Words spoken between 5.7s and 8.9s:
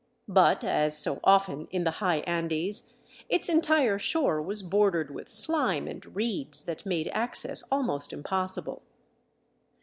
and reeds that made access almost impossible.